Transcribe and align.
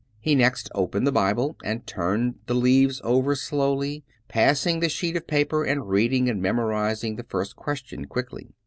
He 0.19 0.33
next 0.33 0.67
opened 0.73 1.05
the 1.05 1.11
Bible 1.11 1.57
and 1.63 1.85
turned 1.85 2.39
the 2.47 2.55
leaves 2.55 3.01
over 3.03 3.35
slowly, 3.35 4.03
passing 4.27 4.79
the 4.79 4.89
sheet 4.89 5.15
of 5.15 5.27
paper 5.27 5.63
and 5.63 5.87
reading 5.89 6.27
and 6.27 6.41
memorizing 6.41 7.17
the 7.17 7.25
first 7.29 7.55
question 7.55 8.05
quickly. 8.05 8.49